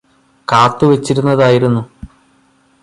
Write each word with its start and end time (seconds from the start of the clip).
കാത്തുവച്ചിരുന്നതായിരുന്നു 0.47 1.83